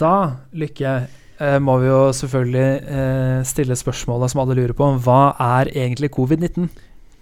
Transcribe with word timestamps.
Da, 0.00 0.40
Lykke, 0.56 1.08
eh, 1.38 1.58
må 1.60 1.76
vi 1.82 1.90
jo 1.90 2.12
selvfølgelig 2.16 2.88
eh, 2.88 3.42
stille 3.44 3.76
spørsmålet 3.76 4.30
som 4.32 4.40
alle 4.42 4.56
lurer 4.56 4.72
på. 4.76 4.84
Hva 5.04 5.34
er 5.58 5.70
egentlig 5.74 6.10
covid-19? 6.16 6.68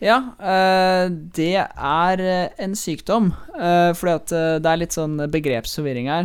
Ja, 0.00 0.20
eh, 0.38 1.10
det 1.36 1.56
er 1.60 2.22
en 2.62 2.74
sykdom. 2.78 3.32
Fordi 3.50 4.14
at 4.14 4.28
det 4.62 4.68
er 4.70 4.80
litt 4.80 4.92
sånn 4.96 5.30
begrepsforvirring 5.30 6.08
her. 6.08 6.24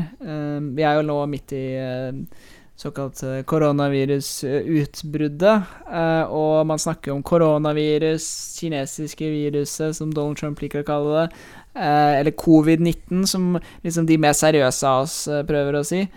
vi 0.76 0.84
er 0.84 0.94
jo 0.96 1.02
nå 1.10 1.26
midt 1.28 1.52
i 1.58 1.79
såkalt 2.75 3.23
koronavirusutbruddet. 3.48 5.62
og 6.30 6.68
man 6.68 6.80
snakker 6.80 7.12
om 7.12 7.23
koronavirus, 7.23 8.55
kinesiske 8.59 9.25
viruset, 9.25 9.96
som 9.96 10.14
Donald 10.14 10.38
Trump 10.38 10.62
liker 10.62 10.80
å 10.84 10.88
kalle 10.88 11.20
det. 11.20 11.30
eller 11.75 12.32
covid-19, 12.32 13.25
som 13.27 13.59
liksom 13.84 14.05
de 14.07 14.18
mer 14.18 14.32
seriøse 14.32 14.88
av 14.88 15.02
oss 15.04 15.27
prøver 15.48 15.75
å 15.75 15.84
si. 15.84 16.07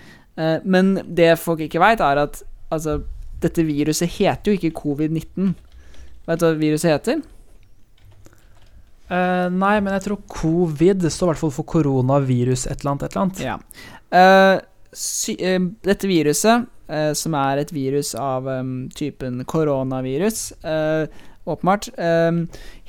Men 0.63 0.93
det 1.03 1.33
folk 1.43 1.65
ikke 1.65 1.81
veit, 1.83 2.03
er 2.05 2.21
at 2.23 2.43
altså, 2.71 3.01
dette 3.43 3.65
viruset 3.67 4.11
heter 4.19 4.53
jo 4.53 4.59
ikke 4.59 4.77
covid-19. 4.77 5.55
Vet 6.29 6.41
du 6.41 6.45
hva 6.47 6.55
viruset 6.61 6.93
heter? 6.93 7.19
Uh, 9.09 9.49
nei, 9.49 9.81
men 9.81 9.95
jeg 9.97 10.03
tror 10.05 10.19
covid 10.29 11.01
står 11.09 11.27
i 11.27 11.31
hvert 11.31 11.41
fall 11.41 11.57
for 11.57 11.65
koronavirus 11.69 12.67
et 12.69 12.81
eller 12.81 12.91
annet. 12.93 13.05
Et 13.07 13.13
eller 13.15 13.25
annet. 13.25 13.41
Ja. 13.47 13.57
Uh, 14.13 14.57
sy 14.93 15.33
uh, 15.41 15.61
dette 15.87 16.07
viruset, 16.11 16.59
som 17.21 17.35
er 17.37 17.61
et 17.61 17.69
virus 17.69 18.15
av 18.17 18.47
um, 18.49 18.89
typen 18.97 19.45
koronavirus, 19.45 20.57
åpenbart, 21.45 21.91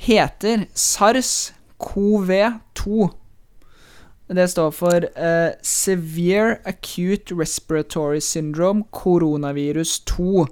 heter 0.00 0.64
SARS-CoV-2. 0.72 1.52
Det 4.30 4.46
står 4.46 4.70
for 4.70 5.06
Severe 5.66 6.60
Acute 6.64 7.34
Respiratory 7.34 8.20
Syndrome 8.22 8.84
Koronavirus 8.94 10.00
2. 10.06 10.46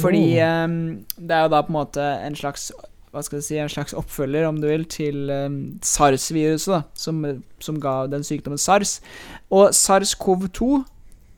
Fordi 0.00 0.40
um, 0.40 0.78
det 1.18 1.36
er 1.36 1.42
jo 1.44 1.52
da 1.52 1.60
på 1.60 1.68
en 1.68 1.76
måte 1.76 2.06
en 2.24 2.38
slags 2.38 2.70
hva 3.12 3.20
skal 3.20 3.42
jeg 3.42 3.44
si, 3.44 3.58
en 3.60 3.68
slags 3.68 3.92
oppfølger, 3.92 4.46
om 4.48 4.56
du 4.60 4.70
vil, 4.70 4.86
til 4.88 5.28
um, 5.28 5.56
SARS-viruset, 5.84 6.88
som, 6.96 7.20
som, 7.60 7.80
ga 7.80 8.06
den 8.08 8.24
sykdommen 8.24 8.60
SARS. 8.60 9.00
Og 9.52 9.74
SARS-CoV-2, 9.76 10.68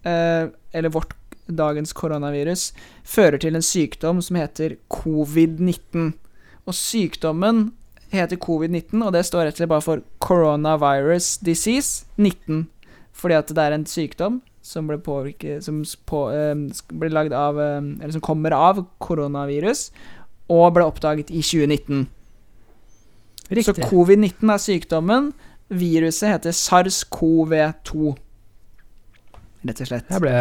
uh, 0.06 0.44
eller 0.70 0.94
vårt 0.94 1.16
dagens 1.50 1.92
koronavirus, 1.92 2.68
fører 3.02 3.42
til 3.42 3.58
en 3.58 3.66
sykdom 3.66 4.22
som 4.22 4.38
heter 4.38 4.76
covid-19. 4.86 6.12
Og 6.64 6.78
sykdommen 6.78 7.72
heter 8.14 8.40
covid-19, 8.40 9.02
og 9.04 9.12
det 9.14 9.24
står 9.26 9.46
rett 9.46 9.56
og 9.56 9.62
slett 9.62 9.72
bare 9.72 9.84
for 9.84 10.02
coronavirus 10.24 11.38
disease 11.44 12.06
19. 12.16 12.66
Fordi 13.14 13.38
at 13.38 13.52
det 13.54 13.62
er 13.62 13.76
en 13.76 13.86
sykdom 13.86 14.40
som 14.64 14.88
ble 14.88 14.96
påvirket 14.98 15.64
Som 15.64 15.82
på, 16.08 16.24
um, 16.32 16.66
ble 16.98 17.10
lagd 17.12 17.34
av 17.36 17.58
um, 17.60 17.92
Eller 18.00 18.14
som 18.16 18.22
kommer 18.24 18.54
av 18.56 18.80
koronavirus 19.04 19.90
og 20.52 20.74
ble 20.76 20.84
oppdaget 20.84 21.30
i 21.32 21.40
2019. 21.40 22.02
Riktig. 23.48 23.64
Så 23.64 23.86
covid-19 23.88 24.50
er 24.52 24.60
sykdommen. 24.60 25.30
Viruset 25.72 26.28
heter 26.28 26.52
SARS-CoV-2. 26.52 28.12
Rett 29.64 29.78
og 29.80 29.88
slett. 29.88 30.10
Jeg, 30.12 30.20
ble, 30.20 30.32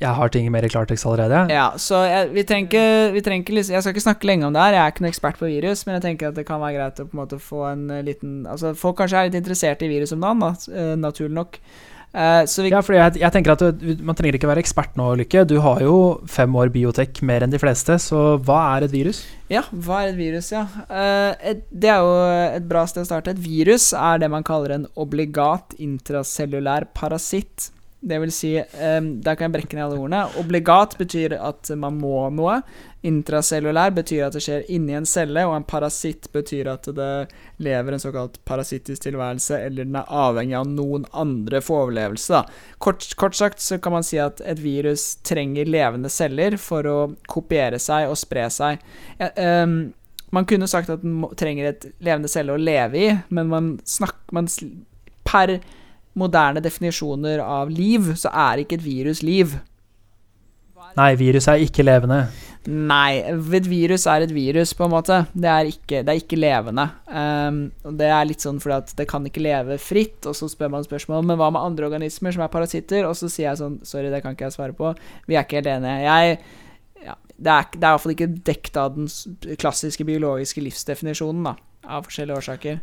jeg 0.00 0.14
har 0.18 0.32
ting 0.34 0.48
mer 0.50 0.66
i 0.66 0.70
klartekst 0.72 1.06
allerede. 1.06 1.44
Ja, 1.54 1.68
så 1.78 2.00
jeg, 2.08 2.32
vi 2.34 2.42
trenger, 2.48 3.12
vi 3.14 3.22
trenger, 3.22 3.60
Jeg 3.60 3.82
skal 3.84 3.94
ikke 3.94 4.02
snakke 4.02 4.26
lenge 4.26 4.48
om 4.48 4.56
det 4.56 4.64
her, 4.64 4.74
jeg 4.74 4.82
er 4.82 4.94
ikke 4.94 5.04
noen 5.04 5.12
ekspert 5.12 5.38
på 5.38 5.50
virus, 5.50 5.84
men 5.86 5.98
jeg 5.98 6.06
tenker 6.08 6.32
at 6.32 6.40
det 6.40 6.46
kan 6.48 6.58
være 6.62 6.74
greit 6.74 6.98
å 6.98 7.06
på 7.06 7.14
en 7.14 7.22
måte 7.22 7.38
få 7.42 7.68
en 7.70 7.86
liten 8.02 8.40
Altså, 8.48 8.72
folk 8.78 8.98
kanskje 8.98 9.20
er 9.20 9.28
litt 9.28 9.38
interessert 9.38 9.84
i 9.86 9.90
virus 9.90 10.14
om 10.16 10.24
dagen, 10.24 10.42
eh, 10.74 10.96
naturlig 10.98 11.36
nok. 11.38 11.60
Uh, 12.08 12.40
ja, 12.64 12.80
fordi 12.80 12.96
jeg, 12.96 13.18
jeg, 13.20 13.32
tenker 13.34 13.52
at 13.52 13.62
du, 13.76 13.98
Man 14.00 14.16
trenger 14.16 14.38
ikke 14.38 14.48
være 14.48 14.62
ekspert 14.62 14.94
nå, 14.96 15.10
Lykke. 15.20 15.42
Du 15.44 15.58
har 15.60 15.82
jo 15.84 15.96
fem 16.24 16.54
år 16.56 16.70
biotek 16.72 17.20
mer 17.20 17.44
enn 17.44 17.52
de 17.52 17.60
fleste, 17.60 17.98
så 18.00 18.38
hva 18.40 18.62
er 18.78 18.86
et 18.86 18.94
virus? 18.94 19.20
Ja, 19.52 19.66
hva 19.70 20.00
er 20.02 20.14
et 20.14 20.18
virus, 20.18 20.48
ja. 20.54 20.64
Uh, 20.88 21.36
et, 21.44 21.66
det 21.68 21.92
er 21.92 22.00
jo 22.00 22.14
et 22.56 22.68
bra 22.70 22.86
sted 22.88 23.04
å 23.04 23.10
starte. 23.10 23.36
Et 23.36 23.42
virus 23.44 23.90
er 23.92 24.24
det 24.24 24.32
man 24.32 24.46
kaller 24.46 24.78
en 24.78 24.88
obligat 24.98 25.76
intracellulær 25.76 26.88
parasitt. 26.96 27.68
Det 28.00 28.18
vil 28.22 28.30
si, 28.32 28.52
um, 28.58 29.08
Der 29.22 29.34
kan 29.34 29.48
jeg 29.48 29.54
brekke 29.56 29.74
ned 29.74 29.88
alle 29.88 29.98
ordene. 29.98 30.20
Obligat 30.38 30.94
betyr 31.00 31.34
at 31.34 31.70
man 31.74 31.96
må 31.98 32.28
noe. 32.30 32.60
Intracellulær 33.06 33.90
betyr 33.94 34.24
at 34.26 34.36
det 34.36 34.42
skjer 34.44 34.68
inni 34.74 34.94
en 34.94 35.06
celle, 35.06 35.42
og 35.46 35.56
en 35.56 35.66
parasitt 35.66 36.28
betyr 36.34 36.70
at 36.70 36.86
det 36.94 37.10
lever 37.62 37.94
en 37.94 38.02
såkalt 38.02 38.38
parasittisk 38.46 39.02
tilværelse, 39.02 39.58
eller 39.66 39.86
den 39.86 39.98
er 39.98 40.14
avhengig 40.20 40.56
av 40.58 40.70
noen 40.70 41.06
andre 41.10 41.60
for 41.64 41.88
overlevelse. 41.88 42.44
Kort, 42.82 43.06
kort, 43.18 43.38
sagt 43.38 43.62
så 43.62 43.80
kan 43.82 43.94
man 43.98 44.06
si 44.06 44.18
at 44.22 44.42
et 44.46 44.62
virus 44.62 45.16
trenger 45.26 45.70
levende 45.70 46.10
celler 46.10 46.58
for 46.58 46.86
å 46.86 46.98
kopiere 47.30 47.82
seg 47.82 48.10
og 48.10 48.18
spre 48.18 48.46
seg. 48.54 48.82
Um, 49.34 49.80
man 50.34 50.46
kunne 50.46 50.68
sagt 50.70 50.90
at 50.92 51.02
den 51.02 51.22
trenger 51.38 51.70
et 51.70 51.90
levende 51.98 52.30
celle 52.30 52.54
å 52.54 52.62
leve 52.62 53.02
i, 53.02 53.10
men 53.34 53.50
man 53.50 53.74
snakker 53.86 54.38
man, 54.38 54.50
Per 55.28 55.58
moderne 56.18 56.62
definisjoner 56.64 57.42
av 57.44 57.72
liv, 57.72 58.12
så 58.18 58.32
er 58.34 58.64
ikke 58.64 58.78
et 58.78 58.84
virus 58.84 59.22
liv. 59.26 59.56
Nei, 60.98 61.12
virus 61.20 61.46
er 61.50 61.62
ikke 61.62 61.84
levende. 61.84 62.26
Nei, 62.68 63.20
et 63.56 63.66
virus 63.68 64.04
er 64.10 64.26
et 64.26 64.32
virus, 64.34 64.74
på 64.76 64.84
en 64.84 64.92
måte. 64.92 65.18
Det 65.32 65.48
er 65.48 65.68
ikke, 65.70 66.02
det 66.04 66.12
er 66.12 66.20
ikke 66.20 66.38
levende. 66.38 66.84
Um, 67.08 67.60
det 67.96 68.08
er 68.12 68.26
litt 68.28 68.44
sånn 68.44 68.58
fordi 68.60 68.76
at 68.76 68.94
det 68.98 69.06
kan 69.08 69.24
ikke 69.24 69.44
leve 69.44 69.78
fritt, 69.80 70.26
og 70.28 70.36
så 70.36 70.50
spør 70.50 70.74
man 70.74 70.84
spørsmål 70.84 71.24
Men 71.24 71.38
hva 71.40 71.48
med 71.54 71.62
andre 71.62 71.88
organismer 71.88 72.34
som 72.34 72.44
er 72.44 72.52
parasitter? 72.52 73.06
Og 73.08 73.16
så 73.16 73.30
sier 73.32 73.48
jeg 73.48 73.60
sånn 73.62 73.78
Sorry, 73.88 74.10
det 74.12 74.20
kan 74.24 74.36
ikke 74.36 74.48
jeg 74.50 74.58
svare 74.58 74.76
på. 74.76 74.92
Vi 75.30 75.38
er 75.38 75.46
ikke 75.46 75.62
helt 75.62 75.70
enige. 75.78 76.02
Jeg 76.04 76.40
ja, 77.06 77.14
det 77.38 77.54
er, 77.54 77.70
det 77.78 77.88
er 77.88 78.02
fall 78.02 78.16
ikke 78.16 78.30
dekt 78.50 78.76
av 78.80 78.98
den 78.98 79.08
klassiske 79.60 80.04
biologiske 80.04 80.62
livsdefinisjonen, 80.64 81.46
da, 81.46 81.54
av 81.88 82.06
forskjellige 82.06 82.42
årsaker. 82.42 82.82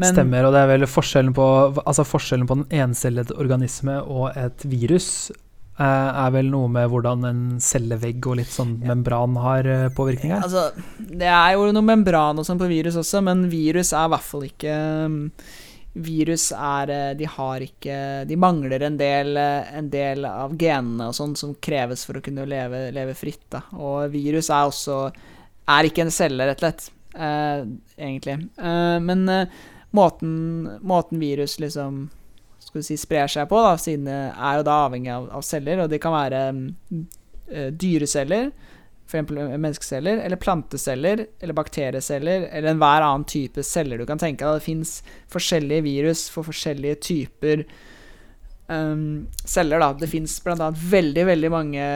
Men, 0.00 0.14
Stemmer, 0.14 0.46
og 0.48 0.54
det 0.54 0.62
er 0.62 0.70
vel 0.70 0.88
forskjellen 0.88 1.34
på, 1.36 1.46
altså 1.82 2.04
forskjellen 2.08 2.48
på 2.48 2.60
den 2.62 2.84
encellede 2.84 3.36
organisme 3.36 3.98
og 4.00 4.30
et 4.40 4.64
virus 4.64 5.08
eh, 5.30 5.84
er 5.84 6.30
vel 6.32 6.48
noe 6.52 6.70
med 6.72 6.88
hvordan 6.92 7.26
en 7.28 7.42
cellevegg 7.60 8.24
og 8.30 8.38
litt 8.40 8.52
sånn 8.52 8.78
membran 8.80 9.36
har 9.42 9.68
eh, 9.68 9.90
påvirkning 9.96 10.32
her? 10.32 10.46
Altså, 10.46 10.70
det 10.96 11.28
er 11.28 11.58
jo 11.58 11.68
noe 11.76 11.84
membran 11.84 12.40
og 12.40 12.48
sånn 12.48 12.60
på 12.60 12.70
virus 12.72 12.96
også, 13.02 13.20
men 13.26 13.44
virus 13.52 13.92
er 13.92 14.08
i 14.08 14.14
hvert 14.14 14.28
fall 14.30 14.48
ikke 14.48 14.78
mm, 15.12 15.20
Virus 15.92 16.46
er 16.56 16.88
eh, 16.88 17.10
De 17.20 17.26
har 17.28 17.60
ikke 17.60 17.96
De 18.24 18.36
mangler 18.40 18.80
en 18.86 18.96
del, 18.96 19.36
en 19.36 19.90
del 19.92 20.24
av 20.24 20.54
genene 20.56 21.10
og 21.10 21.16
sånn 21.18 21.36
som 21.36 21.52
kreves 21.60 22.06
for 22.08 22.16
å 22.16 22.24
kunne 22.24 22.48
leve, 22.48 22.86
leve 22.96 23.12
fritt. 23.12 23.44
Da. 23.52 23.66
Og 23.76 24.08
virus 24.14 24.48
er 24.48 24.70
også 24.70 25.02
Er 25.68 25.88
ikke 25.90 26.06
en 26.06 26.14
celle, 26.14 26.48
rett 26.48 26.62
og 26.62 26.64
slett. 26.64 26.88
Eh, 27.14 27.62
egentlig. 27.96 28.38
Eh, 28.58 28.98
men 29.00 29.24
måten, 29.92 30.34
måten 30.80 31.20
virus 31.20 31.58
liksom 31.60 32.06
skal 32.62 32.84
si, 32.86 32.98
sprer 33.00 33.30
seg 33.30 33.48
på, 33.50 33.58
da, 33.62 33.76
siden 33.80 34.08
det 34.08 34.18
er 34.30 34.60
jo 34.60 34.66
da 34.66 34.78
avhengig 34.86 35.10
av, 35.12 35.28
av 35.38 35.44
celler, 35.46 35.82
og 35.82 35.90
det 35.92 36.00
kan 36.02 36.14
være 36.14 36.42
uh, 36.52 37.68
dyreceller, 37.76 38.50
f.eks. 39.02 39.32
menneskeceller, 39.34 40.22
eller 40.24 40.40
planteceller, 40.40 41.26
eller 41.42 41.58
bakterieceller, 41.58 42.46
eller 42.48 42.72
enhver 42.72 43.04
annen 43.04 43.26
type 43.28 43.64
celler 43.66 44.00
du 44.00 44.06
kan 44.08 44.20
tenke 44.20 44.46
deg. 44.46 44.60
Det 44.60 44.68
fins 44.68 45.00
forskjellige 45.32 45.84
virus 45.84 46.26
for 46.32 46.48
forskjellige 46.48 47.00
typer 47.04 47.66
um, 48.72 49.26
celler, 49.44 49.82
da. 49.82 49.92
Det 49.98 50.08
fins 50.14 50.38
bl.a. 50.44 50.70
veldig, 50.72 51.26
veldig 51.28 51.52
mange 51.52 51.86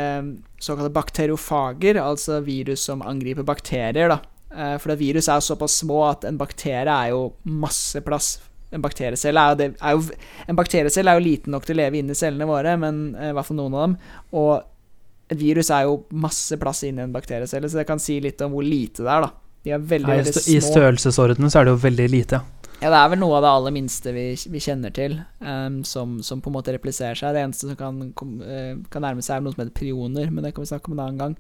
såkalte 0.59 0.93
bakteriofager, 0.93 2.03
altså 2.03 2.43
virus 2.45 2.85
som 2.91 3.07
angriper 3.07 3.47
bakterier, 3.49 4.13
da. 4.13 4.21
Uh, 4.55 4.77
for 4.83 4.95
virus 4.99 5.29
er 5.29 5.43
såpass 5.43 5.81
små 5.83 6.03
at 6.07 6.27
en 6.29 6.39
bakterie 6.39 6.93
er 6.93 7.11
jo 7.13 7.33
masse 7.51 8.01
plass. 8.07 8.37
En 8.75 8.83
bakteriecelle 8.83 9.43
er, 9.43 9.59
det, 9.59 9.67
er 9.79 9.97
jo, 9.97 10.05
en 10.47 10.59
bakteriecelle 10.59 11.13
er 11.13 11.19
jo 11.19 11.25
liten 11.27 11.55
nok 11.55 11.67
til 11.67 11.77
å 11.77 11.81
leve 11.83 12.01
inni 12.01 12.17
cellene 12.19 12.49
våre, 12.49 12.77
men 12.81 13.09
uh, 13.17 13.31
i 13.31 13.35
hvert 13.37 13.49
fall 13.49 13.61
noen 13.61 13.77
av 13.77 13.87
dem. 13.87 13.99
Og 14.39 15.33
et 15.33 15.41
virus 15.41 15.73
er 15.75 15.89
jo 15.89 16.01
masse 16.15 16.57
plass 16.61 16.85
inni 16.87 17.03
en 17.03 17.15
bakteriecelle, 17.15 17.69
så 17.71 17.81
det 17.81 17.89
kan 17.89 18.03
si 18.03 18.21
litt 18.23 18.43
om 18.47 18.55
hvor 18.55 18.67
lite 18.67 19.03
det 19.03 19.11
er, 19.11 19.27
da. 19.27 19.33
De 19.67 19.73
er 19.75 19.83
veldig, 19.83 20.07
Nei, 20.13 20.21
veldig 20.23 20.37
små. 20.37 20.53
I 20.55 20.63
størrelsesorden 20.63 21.51
så 21.51 21.59
er 21.59 21.67
det 21.67 21.73
jo 21.75 21.81
veldig 21.83 22.05
lite, 22.13 22.39
ja. 22.39 22.56
Ja, 22.77 22.91
det 22.93 22.99
er 22.99 23.09
vel 23.09 23.21
noe 23.23 23.39
av 23.39 23.45
det 23.45 23.51
aller 23.57 23.73
minste 23.73 24.13
vi, 24.13 24.25
vi 24.53 24.61
kjenner 24.61 24.93
til, 24.93 25.17
um, 25.41 25.79
som, 25.89 26.19
som, 26.25 26.43
på 26.45 26.51
en 26.51 26.57
måte 26.59 26.75
repliserer 26.75 27.17
seg. 27.17 27.33
Det 27.33 27.45
eneste 27.47 27.71
som 27.71 27.79
kan, 27.79 28.03
kom, 28.19 28.35
uh, 28.45 28.77
kan 28.93 29.05
nærme 29.05 29.25
seg, 29.25 29.39
er 29.39 29.47
noe 29.47 29.55
som 29.55 29.63
heter 29.65 29.77
prioner, 29.79 30.29
men 30.29 30.45
det 30.45 30.53
kan 30.53 30.67
vi 30.67 30.69
snakke 30.69 30.93
om 30.93 30.99
en 30.99 31.05
annen 31.07 31.23
gang. 31.23 31.37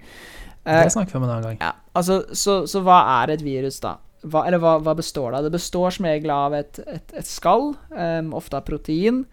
Uh, 0.64 0.80
det 0.80 0.94
snakker 0.94 1.12
vi 1.12 1.20
om 1.20 1.26
en 1.26 1.34
annen 1.34 1.48
gang. 1.50 1.58
Ja, 1.60 1.74
altså, 1.98 2.22
så, 2.32 2.62
så, 2.70 2.80
hva 2.86 3.02
er 3.18 3.34
et 3.34 3.44
virus, 3.44 3.82
da? 3.84 3.98
Hva, 4.24 4.46
eller 4.48 4.62
hva, 4.62 4.78
hva, 4.80 4.96
består 4.96 5.28
det 5.28 5.42
av? 5.42 5.50
Det 5.50 5.58
består 5.58 5.92
som 5.98 6.08
regel 6.08 6.32
av 6.32 6.56
et, 6.56 6.80
et, 6.88 7.14
et 7.20 7.28
skall, 7.28 7.74
um, 7.92 8.32
ofte 8.40 8.56
av 8.56 8.64
protein. 8.66 9.26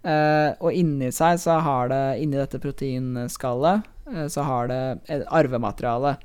Uh, 0.00 0.56
og 0.64 0.72
inni 0.72 1.12
seg 1.12 1.36
så 1.42 1.58
har 1.60 1.90
det 1.92 2.04
Inni 2.22 2.38
dette 2.40 2.56
proteinskallet 2.62 3.88
så 4.32 4.42
har 4.42 4.66
det 4.66 4.78
et 5.12 5.20
arvemateriale. 5.28 6.16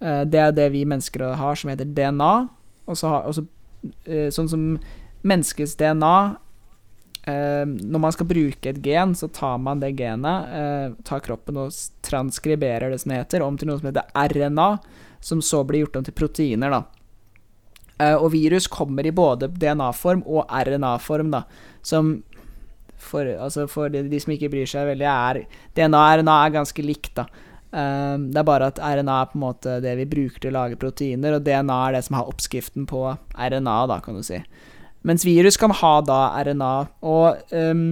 det 0.00 0.38
er 0.40 0.52
det 0.56 0.68
vi 0.72 0.86
mennesker 0.88 1.34
har, 1.36 1.58
som 1.58 1.68
heter 1.68 1.90
DNA. 1.92 2.30
Og 2.88 2.96
så, 2.96 3.10
har, 3.10 3.26
og 3.28 3.34
så 3.36 3.42
sånn 4.34 4.48
som 4.50 4.62
menneskets 5.22 5.76
DNA 5.76 6.36
eh, 7.22 7.64
Når 7.66 8.00
man 8.00 8.14
skal 8.14 8.28
bruke 8.30 8.70
et 8.70 8.82
gen, 8.84 9.14
så 9.14 9.28
tar 9.28 9.58
man 9.62 9.82
det 9.82 9.94
genet, 9.98 10.52
eh, 10.54 10.86
tar 11.04 11.24
kroppen 11.24 11.58
og 11.60 11.74
transkriberer 12.06 12.92
det 12.92 13.00
som 13.02 13.14
heter, 13.14 13.44
om 13.44 13.58
til 13.58 13.70
noe 13.70 13.80
som 13.80 13.90
heter 13.90 14.08
RNA, 14.14 14.70
som 15.20 15.42
så 15.42 15.64
blir 15.66 15.86
gjort 15.86 16.00
om 16.00 16.06
til 16.06 16.16
proteiner, 16.16 16.72
da. 16.72 16.84
Eh, 17.98 18.14
og 18.14 18.30
virus 18.32 18.68
kommer 18.70 19.06
i 19.06 19.14
både 19.14 19.50
DNA-form 19.50 20.22
og 20.26 20.46
RNA-form, 20.46 21.32
da, 21.34 21.44
som 21.82 22.18
for, 22.98 23.26
altså 23.38 23.68
for 23.70 23.90
de, 23.92 24.02
de, 24.10 24.18
som 24.18 24.32
ikke 24.34 24.50
bryr 24.50 24.66
seg 24.66 24.88
veldig, 24.88 25.06
er 25.06 25.44
DNA 25.76 25.98
og 25.98 26.22
RNA 26.22 26.38
er 26.44 26.56
ganske 26.58 26.84
likt, 26.86 27.14
da. 27.18 27.28
Um, 27.68 28.30
det 28.32 28.40
er 28.40 28.46
bare 28.48 28.70
at 28.72 28.78
RNA 28.80 29.14
er 29.20 29.28
på 29.28 29.36
en 29.36 29.42
måte 29.42 29.74
det 29.84 29.92
vi 29.98 30.06
bruker 30.08 30.40
til 30.40 30.54
å 30.54 30.56
lage 30.62 30.78
proteiner, 30.80 31.36
og 31.36 31.44
DNA 31.44 31.76
er 31.88 31.98
det 31.98 32.04
som 32.06 32.16
har 32.16 32.30
oppskriften 32.30 32.86
på 32.88 33.02
RNA, 33.36 33.76
da, 33.90 33.98
kan 34.04 34.16
du 34.16 34.24
si. 34.24 34.40
Mens 35.08 35.26
virus 35.26 35.60
kan 35.60 35.74
ha 35.76 35.92
da 36.04 36.22
RNA. 36.48 36.72
Og 37.06 37.52
um, 37.52 37.84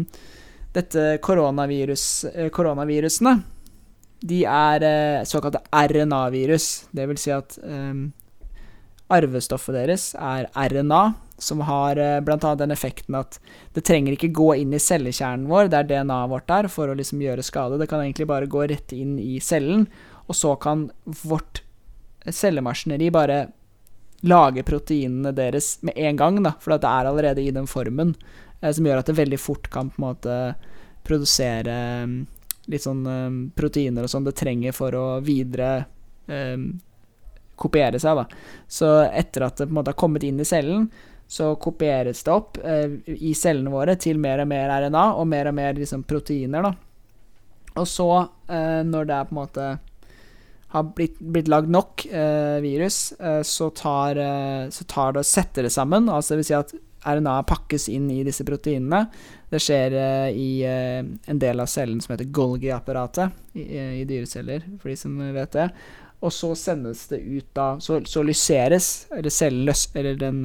dette 0.77 1.05
koronavirus, 1.25 2.07
uh, 2.33 2.49
koronavirusene, 2.55 3.37
de 4.27 4.43
er 4.49 4.87
uh, 4.87 5.27
såkalte 5.29 5.61
RNA-virus. 5.71 6.89
Det 6.97 7.09
vil 7.13 7.21
si 7.21 7.35
at 7.37 7.59
um, 7.63 8.09
arvestoffet 9.13 9.77
deres 9.77 10.11
er 10.17 10.49
RNA, 10.57 11.05
som 11.39 11.61
har 11.61 11.99
uh, 11.99 12.21
bl.a. 12.21 12.55
den 12.55 12.71
effekten 12.71 13.17
at 13.19 13.39
det 13.77 13.85
trenger 13.85 14.17
ikke 14.17 14.33
gå 14.35 14.49
inn 14.63 14.73
i 14.75 14.81
cellekjernen 14.81 15.49
vår, 15.51 15.71
der 15.73 15.89
DNA-et 15.89 16.33
vårt 16.33 16.53
er, 16.53 16.69
for 16.73 16.89
å 16.89 16.97
liksom 16.97 17.23
gjøre 17.23 17.45
skade. 17.45 17.81
Det 17.81 17.89
kan 17.91 18.03
egentlig 18.05 18.29
bare 18.31 18.49
gå 18.51 18.65
rett 18.71 18.95
inn 18.97 19.19
i 19.21 19.37
cellen, 19.45 19.87
og 20.27 20.37
så 20.37 20.55
kan 20.61 20.89
vårt 21.05 21.63
cellemaskineri 22.27 23.11
bare 23.15 23.43
lage 24.27 24.65
proteinene 24.67 25.31
deres 25.37 25.77
med 25.87 25.99
en 26.01 26.17
gang, 26.19 26.41
da, 26.43 26.57
for 26.61 26.75
det 26.75 26.89
er 26.89 27.11
allerede 27.11 27.45
i 27.45 27.53
den 27.55 27.69
formen, 27.71 28.17
eh, 28.63 28.73
som 28.73 28.89
gjør 28.89 29.03
at 29.03 29.13
det 29.13 29.21
veldig 29.21 29.39
fort 29.41 29.69
kan 29.71 29.93
på 29.93 30.01
en 30.01 30.07
måte 30.09 30.39
produsere 31.07 31.77
um, 32.03 32.17
litt 32.67 32.83
sånn 32.83 33.05
um, 33.07 33.37
proteiner 33.55 34.03
og 34.03 34.11
sånn 34.11 34.25
det 34.27 34.35
trenger 34.41 34.75
for 34.75 34.97
å 34.99 35.05
videre 35.23 35.85
kopiere 37.57 38.01
seg, 38.03 38.19
da. 38.19 38.25
Så 38.67 38.89
etter 39.07 39.47
at 39.47 39.61
det 39.61 39.69
på 39.69 39.71
en 39.71 39.79
måte 39.79 39.93
har 39.93 40.01
kommet 40.01 40.25
inn 40.27 40.41
i 40.43 40.47
cellen, 40.49 40.89
så 41.29 41.55
kopieres 41.59 42.23
det 42.23 42.33
opp 42.33 42.59
eh, 42.63 42.99
i 43.07 43.35
cellene 43.35 43.73
våre 43.73 43.97
til 43.99 44.21
mer 44.23 44.45
og 44.45 44.51
mer 44.51 44.71
RNA 44.87 45.07
og 45.19 45.27
mer 45.27 45.51
og 45.51 45.57
mer 45.59 45.75
liksom, 45.75 46.05
proteiner. 46.07 46.69
da. 46.69 46.75
Og 47.77 47.89
så, 47.91 48.09
eh, 48.49 48.83
når 48.87 49.09
det 49.09 49.17
er 49.17 49.29
på 49.29 49.35
en 49.35 49.43
måte 49.43 49.69
har 50.77 50.83
blitt, 50.97 51.19
blitt 51.19 51.49
lagd 51.49 51.71
nok 51.71 52.07
eh, 52.07 52.59
virus, 52.63 53.13
eh, 53.13 53.43
så, 53.43 53.71
tar, 53.71 54.17
eh, 54.17 54.69
så 54.71 54.85
tar 54.85 55.15
det 55.15 55.23
og 55.23 55.29
setter 55.29 55.67
det 55.67 55.73
sammen. 55.75 56.11
Altså 56.11 56.35
det 56.35 56.43
vil 56.43 56.49
si 56.51 56.57
at 56.59 56.75
RNA 57.07 57.37
pakkes 57.47 57.89
inn 57.93 58.09
i 58.11 58.23
disse 58.27 58.45
proteinene. 58.47 59.07
Det 59.51 59.61
skjer 59.63 59.95
eh, 59.95 60.31
i 60.35 60.51
en 60.67 61.43
del 61.43 61.63
av 61.63 61.71
cellen 61.71 62.01
som 62.03 62.17
heter 62.17 62.33
Golgi-apparatet 62.35 63.55
i, 63.55 63.69
i 64.03 64.09
dyreceller, 64.09 64.67
for 64.83 64.91
de 64.91 64.99
som 64.99 65.15
vet 65.37 65.55
det. 65.55 65.69
Og 66.27 66.33
så 66.33 66.55
sendes 66.59 67.05
det 67.11 67.19
ut 67.21 67.49
da 67.55 67.75
Så, 67.79 68.01
så 68.09 68.23
lyseres, 68.25 69.07
eller 69.13 69.31
cellen 69.31 69.67
løs, 69.69 69.85
Eller 69.95 70.17
den 70.19 70.41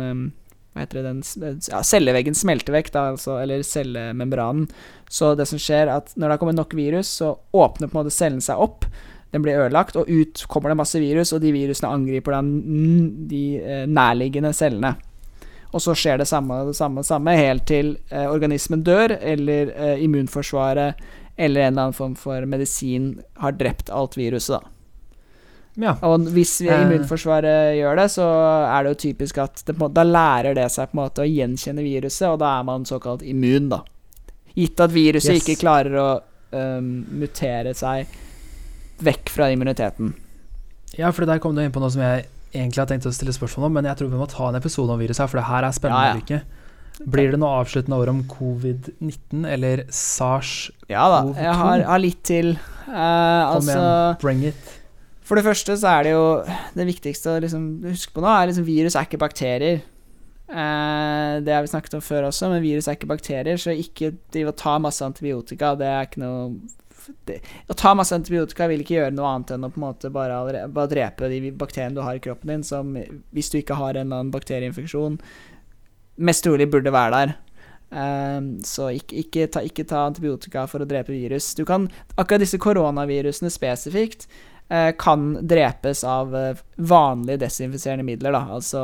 hva 0.71 0.85
heter 0.85 1.01
det, 1.01 1.09
den, 1.09 1.61
ja, 1.67 1.81
Celleveggen 1.83 2.35
smelter 2.37 2.75
vekk, 2.77 2.91
da, 2.95 3.05
altså, 3.11 3.35
eller 3.41 3.63
cellemembranen. 3.67 4.69
Så 5.11 5.33
det 5.35 5.49
som 5.49 5.59
skjer, 5.59 5.89
er 5.89 5.97
at 5.97 6.13
når 6.15 6.25
det 6.25 6.35
har 6.35 6.41
kommet 6.43 6.59
nok 6.59 6.75
virus, 6.77 7.11
så 7.19 7.33
åpner 7.51 7.91
på 7.91 7.97
en 7.97 8.05
måte 8.05 8.15
cellen 8.15 8.43
seg 8.43 8.61
opp. 8.63 8.87
Den 9.35 9.43
blir 9.43 9.59
ødelagt, 9.59 9.99
og 9.99 10.07
ut 10.07 10.45
kommer 10.51 10.71
det 10.71 10.79
masse 10.79 10.99
virus, 11.03 11.33
og 11.35 11.43
de 11.43 11.51
virusene 11.55 11.91
angriper 11.91 12.37
den, 12.37 12.51
de 13.31 13.43
eh, 13.59 13.83
nærliggende 13.87 14.53
cellene. 14.55 14.95
Og 15.71 15.83
så 15.83 15.95
skjer 15.95 16.19
det 16.19 16.27
samme, 16.27 16.63
det 16.67 16.75
samme, 16.75 17.03
samme 17.07 17.35
helt 17.35 17.67
til 17.67 17.97
eh, 18.11 18.27
organismen 18.31 18.83
dør, 18.87 19.15
eller 19.19 19.71
eh, 19.75 20.03
immunforsvaret 20.03 21.03
eller 21.41 21.61
en 21.61 21.73
eller 21.73 21.81
annen 21.87 21.95
form 21.95 22.15
for 22.19 22.45
medisin 22.45 23.15
har 23.39 23.55
drept 23.57 23.89
alt 23.89 24.17
viruset, 24.19 24.59
da. 24.59 24.80
Ja. 25.79 25.93
Og 26.03 26.27
hvis 26.35 26.57
vi 26.63 26.69
eh. 26.71 26.81
immunforsvaret 26.83 27.77
gjør 27.77 28.01
det, 28.01 28.07
så 28.11 28.25
er 28.65 28.83
det 28.83 28.91
jo 28.91 28.99
typisk 29.05 29.39
at 29.43 29.63
det, 29.67 29.77
da 29.95 30.03
lærer 30.07 30.57
det 30.57 30.67
seg 30.73 30.91
på 30.91 30.97
en 30.97 31.03
måte 31.03 31.23
å 31.23 31.29
gjenkjenne 31.29 31.85
viruset, 31.85 32.27
og 32.27 32.41
da 32.43 32.57
er 32.59 32.67
man 32.67 32.87
såkalt 32.87 33.23
immun, 33.23 33.69
da. 33.71 33.81
Gitt 34.51 34.83
at 34.83 34.91
viruset 34.91 35.37
yes. 35.37 35.45
ikke 35.45 35.61
klarer 35.61 35.95
å 35.95 36.09
um, 36.51 36.91
mutere 37.21 37.71
seg 37.77 38.11
vekk 39.01 39.31
fra 39.31 39.47
immuniteten. 39.53 40.11
Ja, 40.99 41.13
for 41.15 41.25
der 41.25 41.39
kom 41.39 41.55
du 41.55 41.63
inn 41.63 41.71
på 41.71 41.81
noe 41.81 41.93
som 41.93 42.03
jeg 42.03 42.25
egentlig 42.51 42.81
har 42.81 42.89
tenkt 42.89 43.07
å 43.07 43.13
stille 43.15 43.33
spørsmål 43.35 43.69
om, 43.69 43.77
men 43.79 43.87
jeg 43.87 44.01
tror 44.01 44.11
vi 44.11 44.19
må 44.19 44.27
ta 44.29 44.49
en 44.49 44.59
episode 44.59 44.91
om 44.91 44.99
viruset, 44.99 45.23
for 45.31 45.39
det 45.39 45.47
her 45.47 45.67
er 45.67 45.77
spennende. 45.77 46.25
Ja, 46.27 46.41
ja. 46.41 46.59
Blir 47.01 47.31
det 47.33 47.39
noe 47.41 47.61
avsluttende 47.63 47.97
ord 47.97 48.11
om 48.11 48.19
covid-19 48.29 49.47
eller 49.49 49.85
SARS-CoV-2? 49.87 50.91
Ja 50.91 51.07
da, 51.09 51.21
jeg 51.39 51.55
har, 51.63 51.85
har 51.87 52.01
litt 52.03 52.19
til. 52.27 52.51
Uh, 52.85 52.91
Kom 52.91 53.55
altså, 53.55 53.85
bring 54.21 54.43
it. 54.51 54.80
For 55.31 55.39
det 55.39 55.45
første 55.45 55.77
så 55.79 55.87
er 55.87 56.03
det 56.03 56.11
jo 56.11 56.23
Det 56.75 56.85
viktigste 56.89 57.31
å 57.31 57.39
liksom 57.39 57.67
huske 57.87 58.11
på 58.11 58.19
nå, 58.19 58.27
er 58.27 58.49
liksom 58.49 58.67
virus 58.67 58.97
er 58.99 59.07
ikke 59.07 59.21
bakterier. 59.21 59.79
Eh, 60.51 61.35
det 61.39 61.53
har 61.55 61.63
vi 61.63 61.71
snakket 61.71 61.95
om 61.95 62.03
før 62.03 62.27
også, 62.27 62.49
men 62.51 62.59
virus 62.59 62.89
er 62.91 62.97
ikke 62.97 63.07
bakterier, 63.07 63.55
så 63.55 63.71
ikke 63.71 64.11
driv 64.35 64.49
og 64.51 64.57
ta 64.59 64.73
masse 64.83 65.05
antibiotika. 65.05 65.71
Det 65.79 65.87
er 65.87 66.09
ikke 66.09 66.23
noe 66.25 66.49
det, 67.29 67.39
Å 67.71 67.77
ta 67.79 67.93
masse 67.95 68.11
antibiotika 68.11 68.67
vil 68.67 68.83
ikke 68.83 68.97
gjøre 68.97 69.15
noe 69.15 69.31
annet 69.31 69.55
enn 69.55 69.63
å 69.63 69.71
på 69.71 69.79
en 69.79 69.87
måte 69.87 70.11
bare, 70.11 70.67
bare 70.67 70.91
drepe 70.91 71.31
de 71.31 71.39
bakteriene 71.63 71.95
du 71.95 72.03
har 72.03 72.19
i 72.19 72.23
kroppen 72.27 72.51
din, 72.51 72.67
som 72.67 72.91
hvis 73.31 73.53
du 73.53 73.61
ikke 73.61 73.79
har 73.79 73.95
en 73.95 74.03
eller 74.03 74.25
annen 74.25 74.35
bakterieinfeksjon, 74.35 75.15
mest 76.27 76.43
trolig 76.43 76.67
burde 76.75 76.91
være 76.91 77.15
der. 77.15 77.35
Um, 77.91 78.53
så 78.67 78.91
ikke, 78.99 79.23
ikke, 79.23 79.47
ta, 79.51 79.63
ikke, 79.63 79.87
ta, 79.87 80.05
antibiotika 80.11 80.67
for 80.67 80.83
å 80.83 80.87
drepe 80.87 81.15
virus. 81.15 81.53
Du 81.55 81.63
kan, 81.67 81.87
akkurat 82.15 82.43
disse 82.43 82.59
koronavirusene 82.61 83.51
spesifikt 83.51 84.27
kan 84.97 85.33
drepes 85.47 86.03
av 86.03 86.35
eh, 86.35 86.57
vanlige 86.75 87.41
desinfiserende 87.43 88.05
midler, 88.07 88.31
da. 88.31 88.45
Altså 88.55 88.83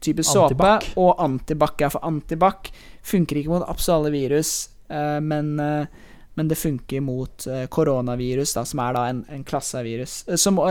type 0.00 0.24
såpe 0.24 0.70
og 0.96 1.20
antibac. 1.20 1.74
Ja, 1.82 1.90
for 1.92 2.04
antibac 2.06 2.70
funker 3.04 3.40
ikke 3.40 3.52
mot 3.52 3.66
absolutt 3.66 4.06
alle 4.06 4.14
virus, 4.14 4.52
eh, 4.88 5.18
men, 5.20 5.52
men 5.58 6.48
det 6.48 6.56
funker 6.56 7.04
mot 7.04 7.44
koronavirus, 7.68 8.56
da, 8.56 8.64
som 8.68 8.80
er 8.86 8.96
da 8.96 9.04
en, 9.10 9.22
en 9.28 9.44
klasse 9.44 9.76
av 9.76 9.84
virus. 9.88 10.22
Som 10.40 10.62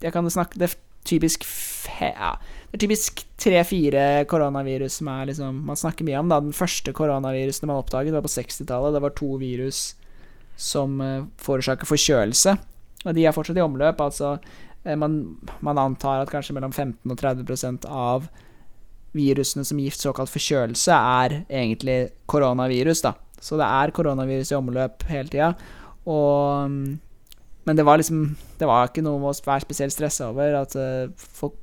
Jeg 0.00 0.14
kan 0.14 0.30
snakke 0.30 0.58
Det 0.58 0.70
er 0.70 0.78
typisk 1.04 1.44
ja, 1.98 2.36
det 2.70 2.78
er 2.78 2.82
typisk 2.86 3.24
tre-fire 3.42 4.24
koronavirus 4.30 5.00
som 5.00 5.08
er 5.10 5.26
liksom 5.32 5.64
man 5.66 5.76
snakker 5.76 6.06
mye 6.06 6.20
om. 6.22 6.30
da 6.30 6.40
Den 6.40 6.56
første 6.56 6.94
koronavirusen 6.96 7.68
man 7.68 7.82
oppdaget, 7.82 8.14
var 8.14 8.24
på 8.24 8.32
60-tallet. 8.32 8.94
Det 8.94 9.02
var 9.02 9.18
to 9.18 9.34
virus 9.42 9.90
som 10.56 10.96
forårsaker 11.42 11.88
forkjølelse. 11.88 12.56
Og 13.06 13.16
de 13.16 13.26
er 13.26 13.34
fortsatt 13.34 13.58
i 13.58 13.64
omløp. 13.64 14.00
Altså, 14.00 14.36
eh, 14.84 14.96
man, 14.98 15.36
man 15.60 15.80
antar 15.80 16.22
at 16.22 16.32
kanskje 16.32 16.56
mellom 16.56 16.72
15 16.72 17.10
og 17.10 17.18
30% 17.18 17.88
av 17.88 18.28
virusene 19.16 19.64
som 19.68 19.80
gift 19.80 20.00
såkalt 20.00 20.32
forkjølelse, 20.32 20.96
er 20.96 21.42
egentlig 21.50 22.12
koronavirus, 22.30 23.02
da. 23.04 23.14
Så 23.42 23.58
det 23.60 23.66
er 23.66 23.92
koronavirus 23.94 24.52
i 24.52 24.58
omløp 24.58 25.02
hele 25.10 25.28
tida. 25.28 25.54
Og 26.06 26.70
Men 27.64 27.76
det 27.76 27.84
var 27.86 27.96
liksom 27.96 28.36
Det 28.58 28.66
var 28.66 28.88
ikke 28.88 29.04
noe 29.06 29.20
å 29.22 29.34
være 29.46 29.62
spesielt 29.62 29.92
stressa 29.92 30.30
over. 30.30 30.54
At 30.62 30.74
uh, 30.74 31.10
folk, 31.14 31.54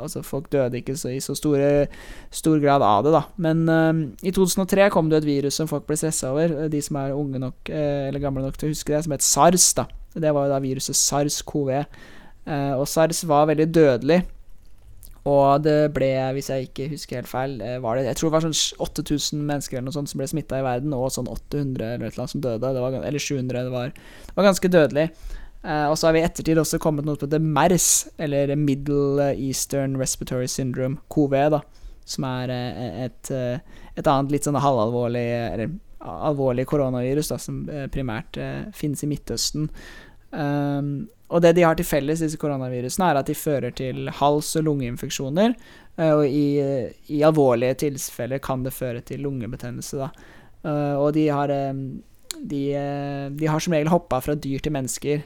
altså 0.00 0.22
folk 0.22 0.50
døde 0.50 0.80
ikke 0.80 0.96
så, 0.96 1.12
i 1.14 1.20
så 1.20 1.34
store, 1.34 1.86
stor 2.30 2.58
grad 2.58 2.82
av 2.82 3.04
det, 3.04 3.12
da. 3.14 3.22
Men 3.36 3.68
uh, 3.68 3.92
i 4.22 4.30
2003 4.30 4.88
kom 4.90 5.10
det 5.10 5.22
et 5.22 5.28
virus 5.28 5.58
som 5.60 5.70
folk 5.70 5.86
ble 5.86 5.98
stressa 5.98 6.32
over. 6.32 6.68
De 6.70 6.82
som 6.82 6.96
er 7.02 7.14
unge 7.14 7.42
nok, 7.42 7.68
eller 7.68 8.22
gamle 8.22 8.46
nok 8.46 8.58
til 8.58 8.70
å 8.70 8.74
huske 8.74 8.94
det, 8.94 9.04
som 9.04 9.14
het 9.14 9.26
SARS, 9.26 9.74
da. 9.78 9.86
Det 10.14 10.32
var 10.34 10.46
jo 10.46 10.54
da 10.54 10.62
viruset 10.62 10.98
SARS-CoV. 10.98 11.70
Eh, 11.74 12.72
og 12.78 12.86
SARS 12.88 13.24
var 13.28 13.50
veldig 13.50 13.68
dødelig. 13.74 14.22
Og 15.24 15.62
det 15.64 15.94
ble, 15.96 16.10
hvis 16.36 16.50
jeg 16.52 16.66
ikke 16.68 16.90
husker 16.90 17.22
helt 17.22 17.30
feil, 17.30 17.54
eh, 17.64 17.78
var 17.80 17.96
det 17.96 18.04
Jeg 18.10 18.16
tror 18.20 18.28
det 18.28 18.34
var 18.34 18.44
sånn 18.44 18.82
8000 18.84 19.46
mennesker 19.48 19.78
eller 19.78 19.88
noe 19.88 19.96
sånt 19.96 20.10
som 20.12 20.20
ble 20.20 20.28
smitta 20.28 20.60
i 20.60 20.66
verden, 20.66 20.92
og 20.92 21.08
sånn 21.14 21.30
800 21.32 21.94
eller 21.94 22.18
noe 22.18 22.28
som 22.28 22.44
døde. 22.44 22.74
Var, 22.76 23.00
eller 23.00 23.18
700. 23.18 23.64
Det 23.64 23.72
var, 23.72 23.94
det 23.94 24.36
var 24.36 24.50
ganske 24.50 24.68
dødelig. 24.68 25.08
Eh, 25.64 25.86
og 25.88 25.96
så 25.96 26.08
har 26.08 26.16
vi 26.16 26.20
i 26.20 26.26
ettertid 26.26 26.60
også 26.60 26.80
kommet 26.82 27.06
noe 27.08 27.16
på 27.16 27.28
det 27.30 27.40
MERS, 27.40 27.88
eller 28.20 28.52
Middle 28.60 29.30
Eastern 29.32 29.96
Respiratory 29.96 30.48
Syndrome, 30.50 31.00
CoV, 31.08 31.38
da. 31.56 31.62
Som 32.04 32.26
er 32.28 32.52
eh, 32.52 33.06
et, 33.06 33.30
eh, 33.32 33.80
et 33.96 34.10
annet 34.10 34.34
litt 34.34 34.44
sånn 34.44 34.60
halvalvorlig 34.60 35.24
Eller 35.24 35.72
alvorlig 36.04 36.66
koronavirus, 36.68 37.30
da, 37.32 37.38
som 37.40 37.62
primært 37.88 38.36
finnes 38.76 39.00
i 39.00 39.06
Midtøsten. 39.08 39.70
Um, 40.34 41.06
og 41.34 41.42
det 41.42 41.54
de 41.56 41.64
har 41.64 41.76
til 41.78 41.86
felles, 41.88 42.22
disse 42.22 42.38
koronavirusene, 42.40 43.10
er 43.10 43.20
at 43.20 43.30
de 43.30 43.36
fører 43.38 43.74
til 43.74 44.10
hals- 44.20 44.54
og 44.60 44.66
lungeinfeksjoner. 44.68 45.54
Uh, 45.98 46.10
og 46.10 46.24
i, 46.26 46.46
i, 47.08 47.22
alvorlige 47.26 47.78
tilfeller 47.86 48.42
kan 48.42 48.66
det 48.66 48.74
føre 48.74 49.04
til 49.06 49.24
lungebetennelse, 49.24 50.02
da. 50.02 50.10
Uh, 50.64 50.96
og 51.02 51.12
de 51.16 51.28
har 51.28 51.52
um, 51.70 51.86
de, 52.34 52.62
de, 53.38 53.46
har 53.46 53.62
som 53.62 53.76
regel 53.76 53.92
hoppa 53.92 54.18
fra 54.18 54.34
dyr 54.34 54.58
til 54.58 54.72
mennesker. 54.74 55.20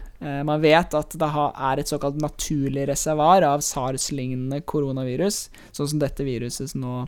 Man 0.44 0.60
vet 0.60 0.92
at 0.92 1.14
det 1.16 1.28
er 1.32 1.80
et 1.80 1.88
såkalt 1.88 2.18
naturlig 2.20 2.84
reservar 2.90 3.46
av 3.48 3.62
SARS-lignende 3.64 4.60
koronavirus, 4.68 5.46
sånn 5.72 5.88
som 5.94 6.02
dette 6.02 6.26
viruset 6.26 6.68
som 6.68 6.84
nå 6.84 6.98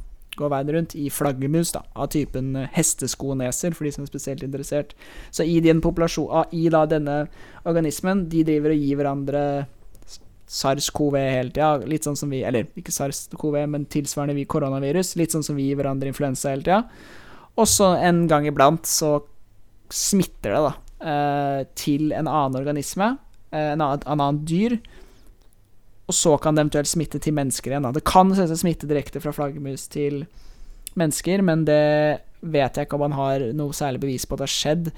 går 0.41 0.53
verden 0.53 0.77
rundt, 0.77 0.95
i 0.99 1.11
flaggermus 1.13 1.75
da, 1.77 1.85
av 1.95 2.11
typen 2.15 2.55
eh, 2.59 2.71
hesteskoneser, 2.75 3.77
for 3.77 3.87
de 3.87 3.93
som 3.95 4.07
er 4.07 4.11
spesielt 4.11 4.45
interessert. 4.47 4.97
Så 5.31 5.47
i, 5.47 5.59
den 5.65 5.83
i 5.85 6.65
da 6.73 6.85
denne 6.89 7.19
organismen, 7.69 8.27
de 8.33 8.45
driver 8.49 8.75
og 8.75 8.83
gir 8.83 9.01
hverandre 9.01 9.45
SARS-CoV 10.51 11.17
hele 11.21 11.53
tida, 11.55 11.77
litt 11.87 12.07
sånn 12.07 12.19
som 12.19 12.33
vi 12.33 12.43
Eller 12.43 12.67
ikke 12.79 12.93
SARS-CoV, 12.95 13.61
men 13.71 13.87
tilsvarende 13.87 14.35
vi 14.35 14.49
koronavirus, 14.51 15.15
litt 15.21 15.35
sånn 15.35 15.47
som 15.47 15.59
vi 15.59 15.69
gir 15.69 15.79
hverandre 15.79 16.11
influensa 16.11 16.51
hele 16.51 16.67
tida. 16.67 16.83
Og 17.61 17.69
så 17.71 17.93
en 18.01 18.25
gang 18.31 18.49
iblant 18.49 18.89
så 18.89 19.19
smitter 19.91 20.57
det, 20.57 20.63
da, 20.67 20.73
eh, 21.13 21.61
til 21.79 22.11
en 22.17 22.27
annen 22.31 22.59
organisme, 22.59 23.13
eh, 23.53 23.73
en 23.75 23.81
annen, 23.81 24.03
en 24.07 24.21
annen 24.21 24.45
dyr 24.47 24.79
og 26.11 26.17
så 26.17 26.35
kan 26.43 26.57
det 26.57 26.65
eventuelt 26.65 26.91
smitte 26.91 27.21
til 27.23 27.37
mennesker 27.37 27.71
igjen. 27.71 27.87
Da. 27.87 27.95
Det 27.95 28.07
kan 28.09 28.33
selvsagt 28.35 28.65
smitte 28.65 28.89
direkte 28.91 29.23
fra 29.23 29.33
flaggermus 29.35 29.87
til 29.93 30.25
mennesker, 30.99 31.45
men 31.47 31.63
det 31.69 31.85
vet 32.41 32.77
jeg 32.77 32.89
ikke 32.89 32.99
om 32.99 33.05
man 33.07 33.15
har 33.19 33.45
noe 33.55 33.77
særlig 33.77 34.03
bevis 34.03 34.27
på 34.27 34.35
at 34.35 34.43
det 34.43 34.49
har 34.49 34.57
skjedd. 34.57 34.91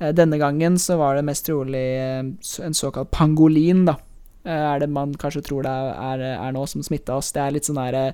Eh, 0.00 0.12
denne 0.16 0.40
gangen 0.42 0.80
så 0.82 0.98
var 0.98 1.14
det 1.16 1.26
mest 1.28 1.46
trolig 1.46 1.84
eh, 2.00 2.26
en 2.66 2.76
såkalt 2.76 3.12
pangolin, 3.14 3.84
da. 3.86 3.94
Eh, 4.42 4.64
er 4.72 4.82
det 4.82 4.90
man 4.90 5.14
kanskje 5.14 5.44
tror 5.46 5.68
det 5.68 5.76
er, 5.94 6.26
er 6.34 6.56
nå, 6.56 6.66
som 6.66 6.82
smitta 6.86 7.20
oss. 7.20 7.30
Det 7.36 7.44
er 7.44 7.54
litt 7.54 7.68
sånn 7.68 7.80
herre 7.80 8.10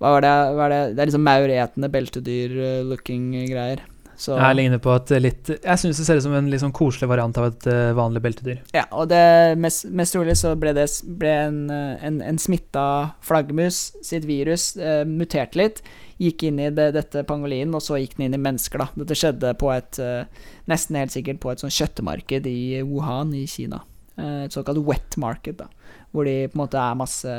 hva 0.00 0.14
var 0.14 0.24
det, 0.24 0.36
hva 0.56 0.66
det? 0.72 0.76
det 0.96 1.02
er 1.02 1.08
liksom 1.10 1.26
mauretende 1.28 1.90
beltedyr-looking 1.92 3.24
greier. 3.50 3.82
Så, 4.20 4.34
jeg 4.36 4.56
ligner 4.58 4.80
på 4.82 4.92
et 4.92 5.10
litt 5.22 5.48
Jeg 5.48 5.80
syns 5.80 5.96
det 5.96 6.04
ser 6.04 6.18
ut 6.18 6.24
som 6.26 6.34
en 6.36 6.50
litt 6.52 6.60
sånn 6.60 6.74
koselig 6.76 7.08
variant 7.08 7.38
av 7.40 7.46
et 7.48 7.68
uh, 7.70 7.92
vanlig 7.96 8.20
beltedyr. 8.26 8.58
Ja, 8.76 8.84
og 8.92 9.08
det 9.08 9.56
mest, 9.60 9.86
mest 9.96 10.12
trolig 10.12 10.34
så 10.36 10.52
ble 10.60 10.74
det 10.76 10.84
ble 11.20 11.30
en, 11.46 11.60
eh, 11.72 12.04
en, 12.04 12.18
en 12.24 12.40
smitta 12.40 12.84
flaggermus 13.24 13.78
sitt 14.04 14.26
virus 14.28 14.74
uh, 14.76 15.06
mutert 15.08 15.56
litt. 15.56 15.80
Gikk 16.20 16.44
inn 16.50 16.60
i 16.60 16.68
det, 16.76 16.90
dette 16.98 17.24
pangolinen, 17.24 17.72
og 17.78 17.84
så 17.84 17.96
gikk 17.96 18.18
den 18.18 18.26
inn 18.26 18.36
i 18.36 18.42
mennesker, 18.44 18.84
da. 18.84 18.90
Dette 19.00 19.16
skjedde 19.16 19.54
på 19.60 19.72
et 19.72 20.02
uh, 20.04 20.48
Nesten 20.68 21.00
helt 21.00 21.16
sikkert 21.16 21.40
på 21.40 21.54
et 21.54 21.64
sånn 21.64 21.72
kjøttmarked 21.72 22.44
i 22.46 22.60
Wuhan 22.84 23.32
i 23.34 23.46
Kina. 23.48 23.80
et 24.20 24.52
såkalt 24.52 24.84
wet 24.84 25.16
market, 25.16 25.64
da. 25.64 25.96
Hvor 26.12 26.28
de 26.28 26.44
på 26.50 26.58
en 26.58 26.66
måte 26.66 26.78
er 26.78 26.98
masse 26.98 27.36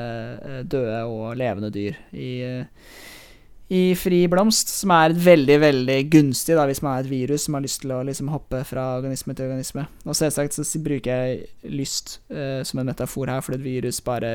døde 0.65 1.03
og 1.05 1.37
levende 1.37 1.69
dyr 1.71 1.99
i 2.11 2.31
i 3.71 3.95
fri 3.95 4.25
blomst, 4.27 4.67
som 4.81 4.91
er 4.91 5.13
veldig 5.15 5.55
veldig 5.61 5.97
gunstig 6.11 6.57
da, 6.57 6.65
hvis 6.67 6.81
man 6.83 6.97
er 6.97 7.05
et 7.05 7.11
virus 7.11 7.45
som 7.47 7.55
har 7.55 7.63
lyst 7.63 7.79
til 7.85 7.93
å 7.95 8.01
liksom, 8.03 8.31
hoppe 8.33 8.65
fra 8.67 8.97
organisme 8.97 9.31
til 9.35 9.47
organisme. 9.47 9.85
Og 10.03 10.17
selvsagt 10.17 10.57
så 10.59 10.81
bruker 10.83 11.07
jeg 11.07 11.71
lyst 11.71 12.17
uh, 12.33 12.59
som 12.67 12.81
en 12.81 12.89
metafor 12.91 13.31
her, 13.31 13.39
fordi 13.45 13.61
et 13.61 13.69
virus 13.69 14.01
bare, 14.03 14.33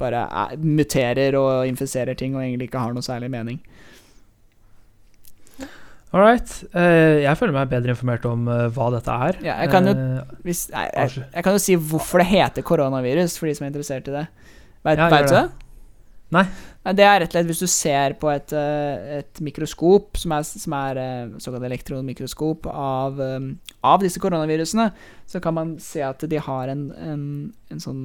bare 0.00 0.26
er, 0.28 0.58
muterer 0.60 1.38
og 1.40 1.64
infiserer 1.70 2.18
ting 2.18 2.36
og 2.36 2.42
egentlig 2.44 2.68
ikke 2.68 2.82
har 2.84 2.92
noe 2.92 3.06
særlig 3.06 3.32
mening. 3.32 3.62
All 6.12 6.20
right. 6.20 6.52
Uh, 6.76 7.22
jeg 7.24 7.32
føler 7.40 7.56
meg 7.56 7.70
bedre 7.72 7.94
informert 7.94 8.28
om 8.28 8.44
uh, 8.52 8.66
hva 8.76 8.90
dette 8.92 9.16
er. 9.30 9.38
Ja, 9.46 9.54
jeg, 9.62 9.72
kan 9.72 9.88
jo, 9.88 9.94
hvis, 10.44 10.66
jeg, 10.68 10.92
jeg, 10.92 11.24
jeg, 11.24 11.46
kan 11.46 11.56
jo 11.56 11.64
si 11.70 11.78
hvorfor 11.80 12.20
det 12.20 12.28
heter 12.34 12.68
koronavirus, 12.68 13.38
for 13.40 13.48
de 13.48 13.56
som 13.56 13.64
er 13.64 13.72
interessert 13.72 14.12
i 14.12 14.18
det. 14.18 14.26
Veit 14.84 15.00
ja, 15.00 15.08
du 15.08 15.32
det? 15.38 15.46
Nei. 16.36 16.44
Det 16.82 17.04
er 17.06 17.20
rett 17.22 17.30
og 17.30 17.36
slett 17.36 17.46
hvis 17.46 17.60
du 17.62 17.68
ser 17.70 18.14
på 18.18 18.26
et, 18.32 18.52
eh, 18.58 19.18
et 19.20 19.40
mikroskop, 19.46 20.18
som 20.18 20.32
er, 20.34 20.46
som 20.46 20.72
er 20.74 20.98
eh, 20.98 21.34
såkalt 21.38 21.66
elektronmikroskop, 21.68 22.66
av, 22.66 23.20
eh, 23.22 23.44
av, 23.86 24.00
disse 24.02 24.18
koronavirusene, 24.22 24.88
så 25.30 25.40
kan 25.42 25.54
man 25.54 25.76
se 25.78 26.02
at 26.02 26.24
de 26.26 26.40
har 26.42 26.72
en, 26.72 26.88
en, 26.98 27.28
en 27.70 27.82
sånn 27.82 28.02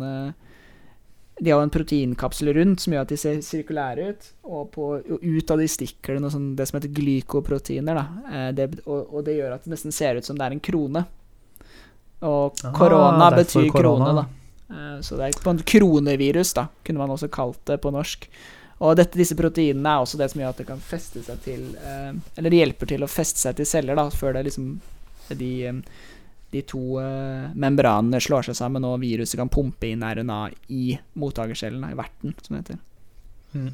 De 1.37 1.51
har 1.53 1.61
en 1.61 1.69
proteinkapsel 1.73 2.49
rundt 2.53 2.81
som 2.81 2.93
gjør 2.93 3.03
at 3.05 3.11
de 3.13 3.17
ser 3.17 3.41
sirkulære 3.45 4.05
ut, 4.09 4.29
og, 4.45 4.69
på, 4.73 4.85
og 4.97 5.25
ut 5.25 5.51
av 5.53 5.61
de 5.61 5.67
stikker 5.69 6.17
det 6.17 6.31
sånn, 6.33 6.55
det 6.57 6.65
som 6.65 6.77
heter 6.77 6.93
glykoproteiner. 6.97 7.99
Det, 8.57 8.67
og, 8.85 9.11
og, 9.11 9.19
det 9.25 9.35
gjør 9.37 9.53
at 9.53 9.65
det 9.65 9.73
nesten 9.73 9.93
ser 9.93 10.17
ut 10.17 10.25
som 10.25 10.37
det 10.37 10.47
er 10.47 10.55
en 10.55 10.63
krone. 10.65 11.03
Og 12.25 12.57
ah, 12.65 12.73
korona 12.73 13.29
betyr 13.35 13.69
krone, 13.73 14.13
da. 14.17 14.25
Så 15.05 15.17
det 15.19 15.27
er 15.27 15.37
på 15.43 15.53
en 15.53 15.61
kronevirus, 15.61 16.55
da, 16.57 16.65
kunne 16.85 17.05
man 17.05 17.13
også 17.13 17.29
kalt 17.29 17.61
det 17.69 17.77
på 17.85 17.93
norsk. 17.93 18.25
Og 18.77 18.93
dette, 18.99 19.17
disse 19.17 19.37
proteinene 19.37 19.89
er 19.95 20.03
også 20.03 20.19
det 20.19 20.29
som 20.31 20.41
gjør 20.41 20.53
at 20.53 20.59
det 20.61 20.67
kan 20.67 20.83
feste 20.83 21.23
seg 21.25 21.39
til 21.45 21.63
eh, 21.81 22.11
Eller 22.37 22.53
det 22.53 22.59
hjelper 22.59 22.91
til 22.91 23.05
å 23.05 23.09
feste 23.09 23.41
seg 23.41 23.57
til 23.57 23.69
celler, 23.69 23.97
da, 23.97 24.05
før 24.13 24.37
det 24.37 24.45
liksom 24.49 24.69
de, 25.39 25.51
eh, 25.69 25.79
de 26.53 26.61
to 26.69 27.01
membranene 27.57 28.21
slår 28.23 28.47
seg 28.47 28.59
sammen, 28.59 28.85
og 28.87 29.01
viruset 29.01 29.39
kan 29.39 29.51
pumpe 29.51 29.89
inn 29.89 30.05
RNA 30.05 30.41
i 30.71 30.93
mottakercellen, 31.19 31.83
i 31.89 31.97
verten, 31.97 32.37
som 32.45 32.55
det 32.55 32.61
heter. 32.63 32.79
Mm. 33.57 33.73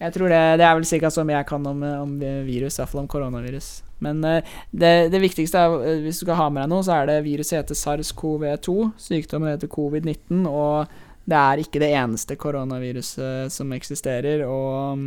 Jeg 0.00 0.16
tror 0.16 0.32
det, 0.32 0.40
det 0.58 0.64
er 0.64 0.74
vel 0.78 0.88
ca. 0.88 1.12
som 1.12 1.30
jeg 1.30 1.46
kan 1.46 1.66
om, 1.68 1.84
om 1.84 2.16
virus, 2.48 2.80
iallfall 2.80 3.02
om 3.04 3.12
koronavirus. 3.12 3.70
Men 4.00 4.24
uh, 4.24 4.40
det, 4.70 5.10
det, 5.12 5.20
viktigste 5.20 5.60
er, 5.60 5.74
uh, 5.76 6.00
hvis 6.04 6.20
du 6.20 6.24
skal 6.24 6.38
ha 6.38 6.48
med 6.48 6.64
deg 6.64 6.72
noe, 6.72 6.84
så 6.86 6.96
er 6.96 7.10
det 7.10 7.18
viruset 7.26 7.58
heter 7.58 7.76
SARS-CoV-2. 7.76 8.76
Sykdommen 9.00 9.52
heter 9.52 9.70
covid-19, 9.70 10.46
og 10.48 10.88
det 11.28 11.40
er 11.40 11.62
ikke 11.62 11.82
det 11.82 11.90
eneste 11.94 12.36
koronaviruset 12.40 13.52
som 13.52 13.72
eksisterer. 13.76 14.46
Og 14.48 14.96
um, 14.96 15.04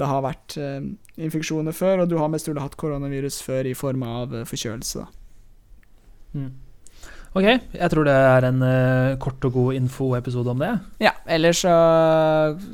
det 0.00 0.10
har 0.10 0.24
vært 0.24 0.56
uh, 0.58 0.80
infeksjoner 1.16 1.76
før, 1.76 2.04
og 2.04 2.10
du 2.10 2.18
har 2.20 2.32
mest 2.32 2.48
trolig 2.48 2.64
hatt 2.64 2.76
koronavirus 2.80 3.40
før 3.44 3.70
i 3.70 3.76
form 3.78 4.04
av 4.08 4.34
forkjølelse. 4.50 5.06
Mm. 6.34 6.52
Ok, 7.34 7.46
jeg 7.74 7.90
tror 7.90 8.06
det 8.06 8.14
er 8.14 8.44
en 8.46 8.60
uh, 8.62 9.16
kort 9.22 9.42
og 9.46 9.56
god 9.56 9.78
infoepisode 9.78 10.52
om 10.52 10.60
det. 10.62 10.74
Ja, 11.02 11.16
ellers 11.26 11.64
så 11.64 11.74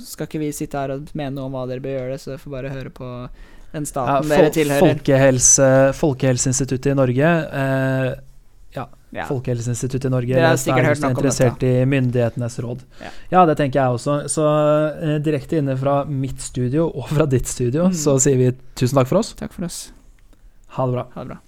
skal 0.04 0.28
ikke 0.28 0.42
vi 0.42 0.50
sitte 0.52 0.80
her 0.80 0.92
og 0.96 1.14
mene 1.16 1.32
noe 1.38 1.48
om 1.48 1.56
hva 1.56 1.64
dere 1.70 1.84
bør 1.84 1.96
gjøre, 1.96 2.18
så 2.20 2.34
dere 2.34 2.42
får 2.42 2.54
bare 2.56 2.72
høre 2.74 2.92
på 2.92 3.08
den 3.70 3.86
staten 3.88 4.28
ja, 4.28 4.36
dere 4.36 4.50
tilhører. 4.52 4.84
Folkehelse, 4.84 5.70
Folkehelseinstituttet 5.96 6.90
i 6.92 6.98
Norge 6.98 7.30
uh, 7.54 8.10
ja, 8.74 8.86
ja. 9.10 9.26
Folkehelseinstituttet 9.26 10.06
i 10.06 10.12
Norge. 10.12 10.34
Dere 10.36 10.52
har 10.52 10.60
sikkert 10.60 10.90
hørt 10.92 11.02
noe 11.02 11.10
om 11.10 11.16
interessert 11.18 11.66
i 11.66 11.72
myndighetenes 11.90 12.58
råd. 12.62 12.86
Ja. 13.02 13.12
ja. 13.34 13.44
det 13.50 13.58
tenker 13.58 13.82
jeg 13.82 13.98
også. 13.98 14.16
Så 14.30 14.46
uh, 14.46 15.16
direkte 15.24 15.58
inne 15.58 15.76
fra 15.80 16.00
mitt 16.06 16.42
studio 16.44 16.86
og 16.90 17.10
fra 17.10 17.26
ditt 17.30 17.50
studio, 17.50 17.90
mm. 17.90 18.00
så 18.06 18.18
sier 18.22 18.38
vi 18.40 18.52
tusen 18.78 19.00
takk 19.00 19.10
for 19.10 19.24
oss. 19.24 19.34
Takk 19.40 19.56
for 19.56 19.66
oss. 19.66 19.84
Ha 20.78 20.86
det 20.86 20.98
bra. 20.98 21.08
Ha 21.16 21.24
det 21.26 21.32
bra. 21.34 21.44